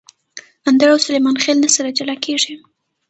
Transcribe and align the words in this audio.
اندړ 0.67 0.87
او 0.93 0.99
سلیمان 1.05 1.35
خېل 1.43 1.57
نه 1.65 1.69
سره 1.75 1.95
جلاکیږي 1.97 2.55